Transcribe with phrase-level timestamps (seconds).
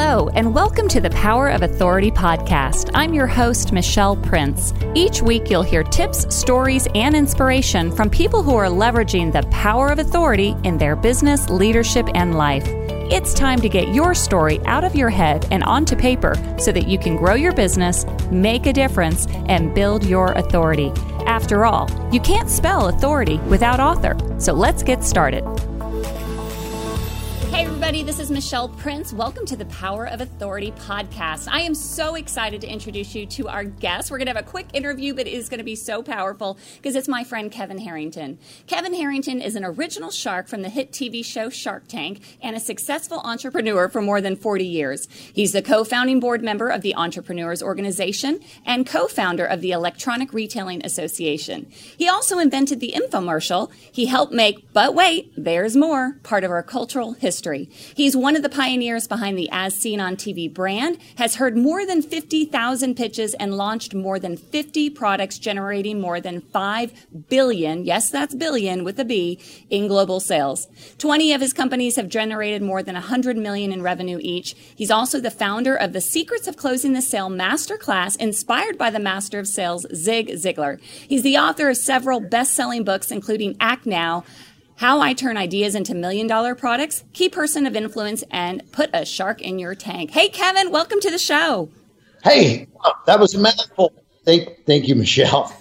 [0.00, 2.88] Hello, and welcome to the Power of Authority podcast.
[2.94, 4.72] I'm your host, Michelle Prince.
[4.94, 9.88] Each week, you'll hear tips, stories, and inspiration from people who are leveraging the power
[9.88, 12.62] of authority in their business, leadership, and life.
[13.10, 16.86] It's time to get your story out of your head and onto paper so that
[16.86, 20.92] you can grow your business, make a difference, and build your authority.
[21.26, 24.16] After all, you can't spell authority without author.
[24.38, 25.42] So let's get started.
[27.58, 29.12] Hey, everybody, this is Michelle Prince.
[29.12, 31.48] Welcome to the Power of Authority podcast.
[31.50, 34.12] I am so excited to introduce you to our guest.
[34.12, 36.56] We're going to have a quick interview, but it is going to be so powerful
[36.76, 38.38] because it's my friend Kevin Harrington.
[38.68, 42.60] Kevin Harrington is an original shark from the hit TV show Shark Tank and a
[42.60, 45.08] successful entrepreneur for more than 40 years.
[45.10, 49.72] He's the co founding board member of the Entrepreneurs Organization and co founder of the
[49.72, 51.68] Electronic Retailing Association.
[51.96, 53.72] He also invented the infomercial.
[53.90, 57.94] He helped make, but wait, there's more, part of our cultural history history.
[57.94, 61.86] He's one of the pioneers behind the As Seen on TV brand, has heard more
[61.86, 68.10] than 50,000 pitches and launched more than 50 products generating more than 5 billion, yes,
[68.10, 70.68] that's billion with a B, in global sales.
[70.98, 74.54] 20 of his companies have generated more than 100 million in revenue each.
[74.76, 78.98] He's also the founder of the Secrets of Closing the Sale Masterclass, inspired by the
[78.98, 80.80] master of sales, Zig Ziglar.
[80.80, 84.24] He's the author of several best-selling books, including Act Now,
[84.78, 89.04] how I Turn Ideas into Million Dollar Products, Key Person of Influence, and Put a
[89.04, 90.12] Shark in Your Tank.
[90.12, 91.68] Hey, Kevin, welcome to the show.
[92.22, 92.68] Hey,
[93.06, 93.92] that was a mouthful.
[94.24, 95.52] Thank, thank you, Michelle.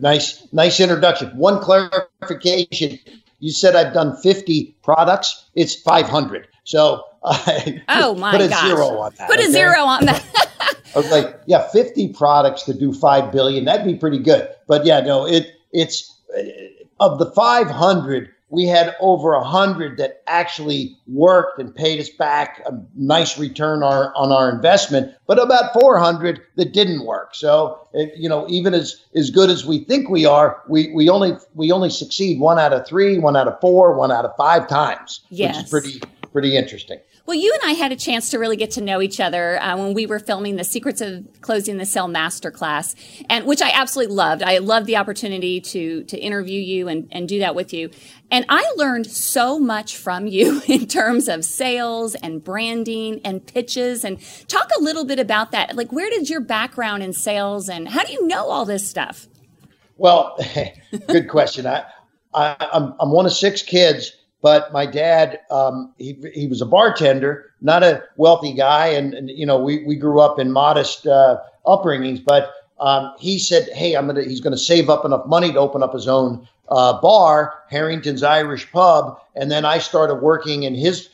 [0.00, 1.28] Nice, nice introduction.
[1.36, 2.98] One clarification.
[3.38, 5.50] You said I've done 50 products.
[5.54, 6.48] It's 500.
[6.64, 8.66] So I oh my put a gosh.
[8.66, 9.30] zero on that.
[9.30, 9.48] Put okay?
[9.48, 10.24] a zero on that.
[10.96, 13.66] I was like, yeah, 50 products to do 5 billion.
[13.66, 14.48] That'd be pretty good.
[14.66, 16.42] But yeah, no, it it's uh,
[16.98, 22.62] of the 500, we had over a hundred that actually worked and paid us back
[22.66, 27.34] a nice return our, on our investment, but about 400 that didn't work.
[27.34, 27.86] So,
[28.16, 31.72] you know, even as, as good as we think we are, we, we only we
[31.72, 35.20] only succeed one out of three, one out of four, one out of five times,
[35.30, 35.56] yes.
[35.56, 36.00] which is pretty
[36.32, 36.98] pretty interesting.
[37.26, 39.78] Well, you and I had a chance to really get to know each other uh,
[39.78, 42.94] when we were filming the Secrets of Closing the Sale Masterclass,
[43.30, 44.42] and which I absolutely loved.
[44.42, 47.88] I loved the opportunity to to interview you and, and do that with you.
[48.30, 54.04] And I learned so much from you in terms of sales and branding and pitches.
[54.04, 55.76] And talk a little bit about that.
[55.76, 59.28] Like, where did your background in sales and how do you know all this stuff?
[59.96, 60.38] Well,
[61.08, 61.66] good question.
[61.66, 61.84] I,
[62.34, 66.66] I I'm, I'm one of six kids but my dad, um, he, he was a
[66.66, 68.88] bartender, not a wealthy guy.
[68.88, 73.38] And, and you know, we, we grew up in modest uh, upbringings, but um, he
[73.38, 76.46] said, Hey, I'm to, he's to save up enough money to open up his own
[76.68, 79.18] uh, bar, Harrington's Irish Pub.
[79.34, 81.08] And then I started working in his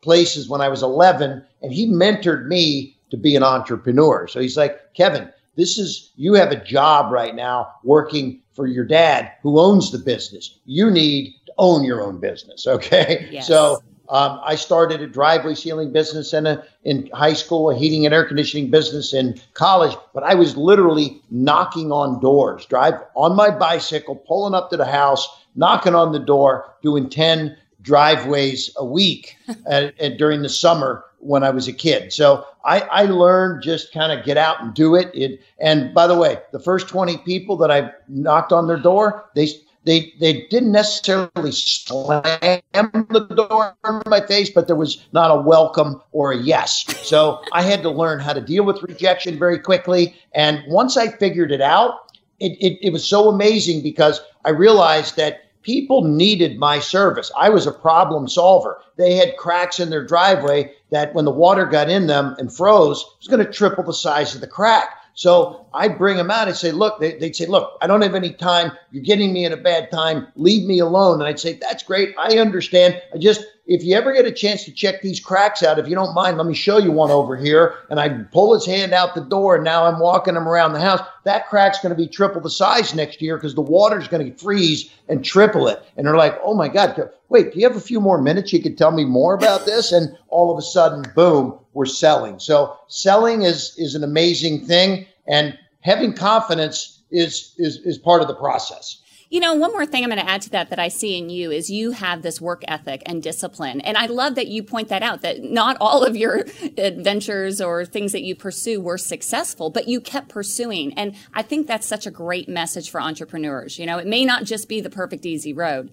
[0.00, 4.28] places when I was 11, and he mentored me to be an entrepreneur.
[4.28, 8.84] So he's like, Kevin, this is, you have a job right now working for your
[8.84, 10.60] dad who owns the business.
[10.66, 12.66] You need own your own business.
[12.66, 13.28] Okay.
[13.30, 13.46] Yes.
[13.46, 18.04] So um, I started a driveway sealing business in a in high school, a heating
[18.06, 19.96] and air conditioning business in college.
[20.14, 24.84] But I was literally knocking on doors, drive on my bicycle, pulling up to the
[24.84, 29.36] house, knocking on the door, doing ten driveways a week
[29.66, 32.12] at, at, during the summer when I was a kid.
[32.12, 35.10] So I, I learned just kind of get out and do it.
[35.14, 35.40] it.
[35.58, 39.48] And by the way, the first 20 people that I knocked on their door, they
[39.86, 45.40] they they didn't necessarily slam the door in my face, but there was not a
[45.40, 46.84] welcome or a yes.
[47.06, 50.16] So I had to learn how to deal with rejection very quickly.
[50.34, 52.10] And once I figured it out,
[52.40, 57.30] it, it, it was so amazing because I realized that people needed my service.
[57.36, 58.80] I was a problem solver.
[58.96, 63.00] They had cracks in their driveway that when the water got in them and froze,
[63.00, 64.90] it was going to triple the size of the crack.
[65.16, 66.46] So I'd bring them out.
[66.46, 68.72] I'd say, look, they, would say, look, I don't have any time.
[68.90, 70.26] You're getting me at a bad time.
[70.36, 71.20] Leave me alone.
[71.20, 72.14] And I'd say, that's great.
[72.18, 73.00] I understand.
[73.14, 75.94] I just, if you ever get a chance to check these cracks out, if you
[75.94, 77.76] don't mind, let me show you one over here.
[77.88, 80.80] And I pull his hand out the door, and now I'm walking him around the
[80.80, 81.00] house.
[81.24, 84.38] That crack's going to be triple the size next year because the water's going to
[84.38, 85.82] freeze and triple it.
[85.96, 88.52] And they're like, oh my God, wait, do you have a few more minutes?
[88.52, 89.92] You could tell me more about this.
[89.92, 92.38] And all of a sudden, boom, we're selling.
[92.38, 98.28] So selling is is an amazing thing, and having confidence is is is part of
[98.28, 99.02] the process.
[99.28, 101.30] You know, one more thing I'm going to add to that that I see in
[101.30, 103.80] you is you have this work ethic and discipline.
[103.80, 106.46] And I love that you point that out that not all of your
[106.78, 110.94] adventures or things that you pursue were successful, but you kept pursuing.
[110.94, 113.80] And I think that's such a great message for entrepreneurs.
[113.80, 115.90] You know, it may not just be the perfect easy road.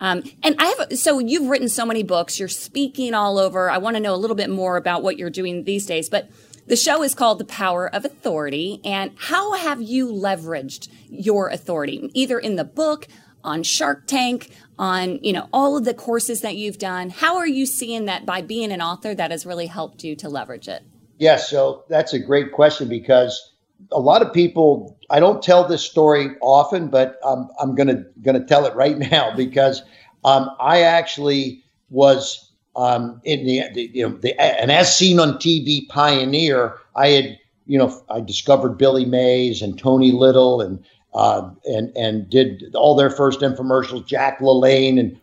[0.00, 3.70] Um, and I have, so you've written so many books, you're speaking all over.
[3.70, 6.28] I want to know a little bit more about what you're doing these days, but
[6.66, 8.80] the show is called The Power of Authority.
[8.84, 13.08] And how have you leveraged your authority, either in the book,
[13.44, 17.10] on Shark Tank, on, you know, all of the courses that you've done?
[17.10, 20.28] How are you seeing that by being an author that has really helped you to
[20.28, 20.82] leverage it?
[21.18, 23.52] Yes, yeah, so that's a great question because
[23.90, 28.44] a lot of people I don't tell this story often, but um, I'm gonna gonna
[28.44, 29.82] tell it right now because
[30.24, 35.34] um, I actually was um, in the, the, you know the and as seen on
[35.34, 36.78] TV pioneer.
[36.96, 40.82] I had you know I discovered Billy Mays and Tony Little and
[41.14, 45.20] uh, and and did all their first infomercials, Jack LaLanne and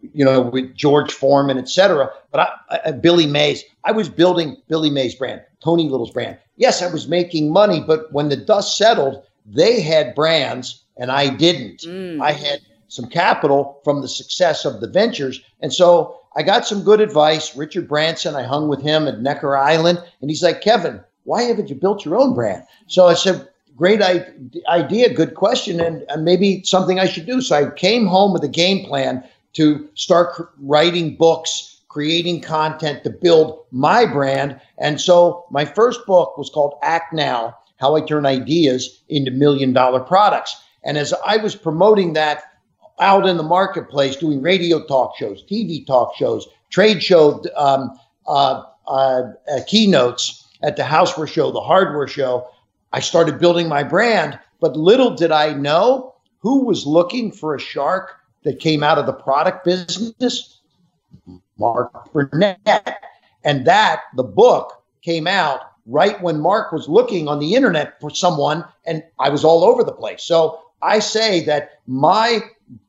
[0.00, 2.10] you know with George Foreman, etc.
[2.30, 2.40] But
[2.70, 6.38] I, I, Billy Mays, I was building Billy Mays brand, Tony Little's brand.
[6.56, 11.28] Yes, I was making money, but when the dust settled, they had brands and I
[11.28, 11.82] didn't.
[11.82, 12.22] Mm.
[12.22, 15.40] I had some capital from the success of the ventures.
[15.60, 17.56] And so I got some good advice.
[17.56, 21.70] Richard Branson, I hung with him at Necker Island, and he's like, Kevin, why haven't
[21.70, 22.62] you built your own brand?
[22.86, 24.02] So I said, great
[24.68, 27.40] idea, good question, and, and maybe something I should do.
[27.40, 29.24] So I came home with a game plan
[29.54, 34.60] to start writing books, creating content to build my brand.
[34.76, 39.72] And so my first book was called Act Now How I Turn Ideas into Million
[39.72, 40.54] Dollar Products.
[40.84, 42.44] And as I was promoting that
[43.00, 48.64] out in the marketplace doing radio talk shows, TV talk shows, trade show um, uh,
[48.86, 52.48] uh, uh, keynotes at the houseware show, the hardware show.
[52.92, 57.60] I started building my brand, but little did I know who was looking for a
[57.60, 60.60] shark that came out of the product business.
[61.58, 63.02] Mark Burnett.
[63.44, 68.10] And that, the book, came out right when Mark was looking on the internet for
[68.10, 70.24] someone, and I was all over the place.
[70.24, 72.40] So I say that my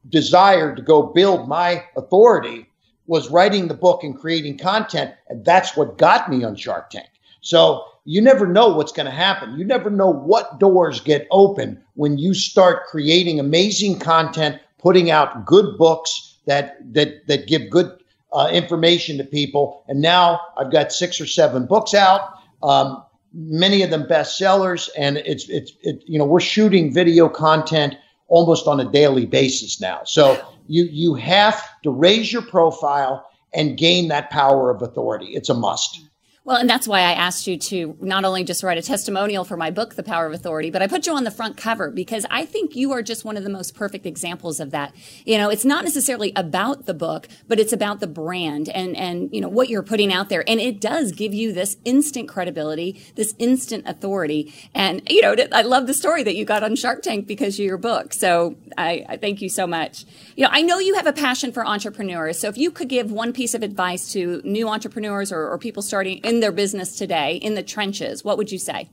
[0.09, 2.67] desire to go build my authority
[3.07, 5.13] was writing the book and creating content.
[5.29, 7.07] And that's what got me on Shark Tank.
[7.41, 9.57] So you never know what's going to happen.
[9.57, 15.45] You never know what doors get open when you start creating amazing content, putting out
[15.45, 17.91] good books that that that give good
[18.33, 19.83] uh, information to people.
[19.87, 22.33] And now I've got six or seven books out.
[22.63, 23.03] Um,
[23.33, 27.95] many of them bestsellers, and it's it's it, you know we're shooting video content
[28.27, 30.01] almost on a daily basis now.
[30.03, 35.27] So you you have to raise your profile and gain that power of authority.
[35.27, 36.01] It's a must.
[36.47, 39.57] Well, and that's why I asked you to not only just write a testimonial for
[39.57, 42.25] my book, The Power of Authority, but I put you on the front cover because
[42.31, 44.95] I think you are just one of the most perfect examples of that.
[45.25, 49.29] You know, it's not necessarily about the book, but it's about the brand and, and,
[49.33, 50.49] you know, what you're putting out there.
[50.49, 54.53] And it does give you this instant credibility, this instant authority.
[54.73, 57.65] And, you know, I love the story that you got on Shark Tank because of
[57.65, 58.13] your book.
[58.13, 60.05] So I, I thank you so much.
[60.37, 62.39] You know, I know you have a passion for entrepreneurs.
[62.39, 65.83] So if you could give one piece of advice to new entrepreneurs or, or people
[65.83, 68.89] starting in their business today in the trenches, what would you say?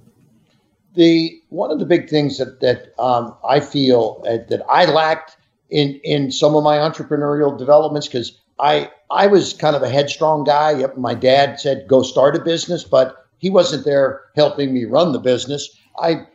[0.95, 5.37] The one of the big things that that um, I feel uh, that I lacked
[5.71, 10.45] in in some of my entrepreneurial developments because I I was kind of a headstrong
[10.45, 10.73] guy.
[10.73, 15.13] Yep, my dad said go start a business, but he wasn't there helping me run
[15.13, 15.69] the business.
[16.01, 16.27] I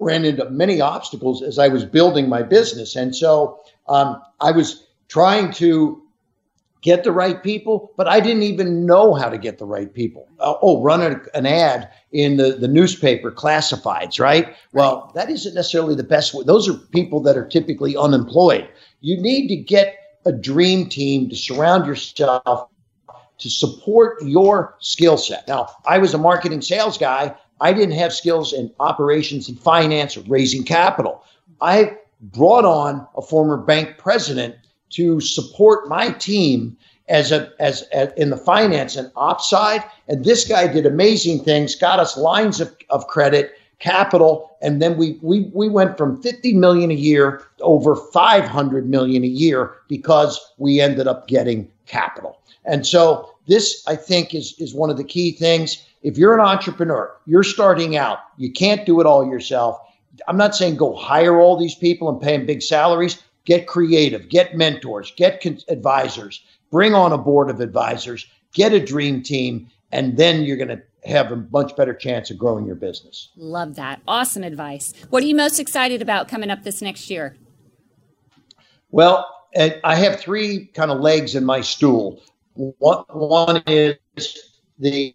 [0.00, 4.84] ran into many obstacles as I was building my business, and so um, I was
[5.08, 6.02] trying to
[6.80, 10.28] get the right people, but I didn't even know how to get the right people.
[10.38, 14.54] Uh, oh, run a, an ad in the, the newspaper classifieds, right?
[14.72, 16.44] Well, that isn't necessarily the best way.
[16.44, 18.68] Those are people that are typically unemployed.
[19.00, 22.68] You need to get a dream team to surround yourself
[23.38, 25.46] to support your skill set.
[25.48, 27.34] Now, I was a marketing sales guy.
[27.60, 31.24] I didn't have skills in operations and finance or raising capital.
[31.60, 34.56] I brought on a former bank president
[34.90, 36.76] to support my team
[37.08, 39.82] as a as, as, in the finance and ops side.
[40.08, 44.96] And this guy did amazing things, got us lines of, of credit, capital, and then
[44.96, 49.76] we we we went from 50 million a year to over 500 million a year
[49.88, 52.40] because we ended up getting capital.
[52.64, 55.84] And so this I think is is one of the key things.
[56.02, 59.78] If you're an entrepreneur, you're starting out, you can't do it all yourself.
[60.26, 64.28] I'm not saying go hire all these people and pay them big salaries, get creative,
[64.28, 69.66] get mentors, get con- advisors, bring on a board of advisors, get a dream team,
[69.90, 73.30] and then you're going to have a much better chance of growing your business.
[73.36, 74.02] Love that.
[74.06, 74.92] Awesome advice.
[75.08, 77.38] What are you most excited about coming up this next year?
[78.90, 79.26] Well,
[79.56, 82.20] I have three kind of legs in my stool.
[82.54, 83.96] One, one is
[84.78, 85.14] the,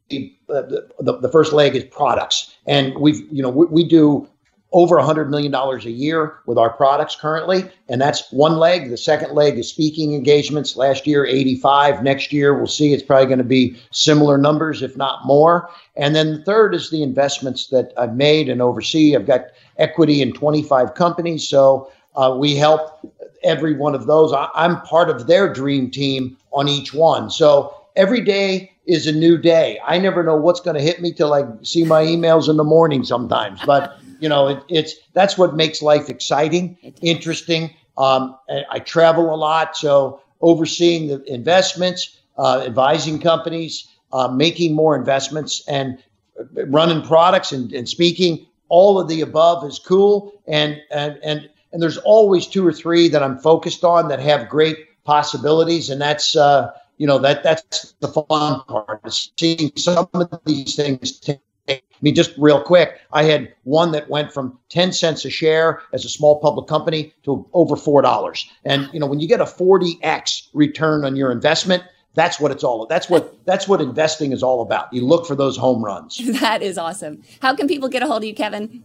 [0.50, 0.64] uh,
[1.00, 4.28] the the first leg is products, and we've you know we, we do
[4.74, 7.64] over $100 million a year with our products currently.
[7.90, 8.90] And that's one leg.
[8.90, 10.76] The second leg is speaking engagements.
[10.76, 12.04] Last year, 85.
[12.04, 12.92] Next year, we'll see.
[12.92, 15.70] It's probably going to be similar numbers, if not more.
[15.96, 19.16] And then the third is the investments that I've made and oversee.
[19.16, 19.46] I've got
[19.78, 21.48] equity in 25 companies.
[21.48, 23.14] So uh, we help
[23.44, 24.34] every one of those.
[24.34, 27.30] I, I'm part of their dream team on each one.
[27.30, 29.80] So every day is a new day.
[29.86, 32.64] I never know what's going to hit me till I see my emails in the
[32.64, 33.62] morning sometimes.
[33.66, 37.72] But you know, it, it's that's what makes life exciting, interesting.
[37.98, 38.38] Um,
[38.72, 45.62] I travel a lot, so overseeing the investments, uh, advising companies, uh, making more investments,
[45.68, 46.02] and
[46.68, 48.48] running products and, and speaking.
[48.70, 53.10] All of the above is cool, and and and and there's always two or three
[53.10, 57.94] that I'm focused on that have great possibilities, and that's uh, you know that that's
[58.00, 61.40] the fun part is seeing some of these things take
[61.70, 65.82] I mean, just real quick, I had one that went from 10 cents a share
[65.94, 68.46] as a small public company to over $4.
[68.66, 71.84] And, you know, when you get a 40x return on your investment,
[72.16, 74.94] that's what it's all that's what that's what investing is all about.
[74.94, 76.22] You look for those home runs.
[76.40, 77.24] That is awesome.
[77.42, 78.84] How can people get a hold of you kevin?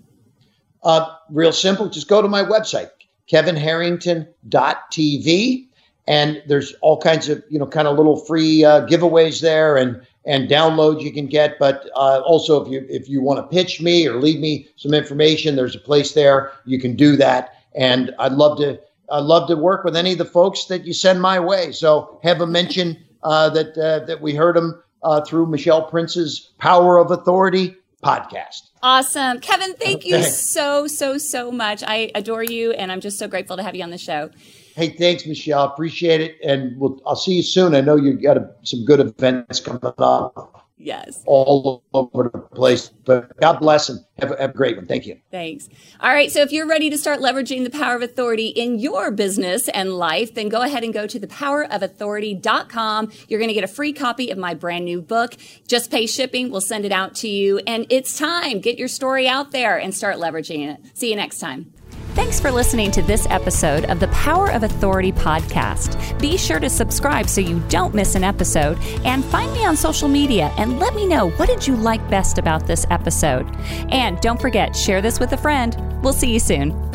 [0.82, 2.88] Uh, real simple just go to my website
[3.30, 5.66] kevinharrington.tv
[6.06, 10.00] and there's all kinds of you know kind of little free uh, giveaways there and
[10.24, 11.58] and downloads you can get.
[11.58, 14.94] But uh, also, if you if you want to pitch me or leave me some
[14.94, 17.54] information, there's a place there you can do that.
[17.74, 20.92] And I'd love to I'd love to work with any of the folks that you
[20.92, 21.72] send my way.
[21.72, 26.50] So have a mention uh, that uh, that we heard them uh, through Michelle Prince's
[26.58, 28.70] Power of Authority podcast.
[28.82, 29.40] Awesome.
[29.40, 31.82] Kevin, thank you so, so, so much.
[31.84, 34.30] I adore you, and I'm just so grateful to have you on the show.
[34.78, 35.64] Hey, thanks, Michelle.
[35.64, 36.36] Appreciate it.
[36.44, 37.74] And we'll, I'll see you soon.
[37.74, 40.66] I know you've got a, some good events coming up.
[40.76, 41.24] Yes.
[41.26, 42.88] All over the place.
[43.04, 44.86] But God bless and have, have a great one.
[44.86, 45.18] Thank you.
[45.32, 45.68] Thanks.
[45.98, 46.30] All right.
[46.30, 49.94] So if you're ready to start leveraging the power of authority in your business and
[49.94, 53.10] life, then go ahead and go to thepowerofauthority.com.
[53.26, 55.34] You're going to get a free copy of my brand new book.
[55.66, 56.52] Just pay shipping.
[56.52, 57.58] We'll send it out to you.
[57.66, 58.60] And it's time.
[58.60, 60.96] Get your story out there and start leveraging it.
[60.96, 61.72] See you next time.
[62.18, 66.18] Thanks for listening to this episode of the Power of Authority podcast.
[66.18, 70.08] Be sure to subscribe so you don't miss an episode and find me on social
[70.08, 73.46] media and let me know what did you like best about this episode.
[73.90, 75.76] And don't forget, share this with a friend.
[76.02, 76.87] We'll see you soon.